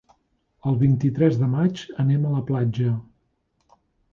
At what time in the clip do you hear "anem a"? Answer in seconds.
2.05-2.33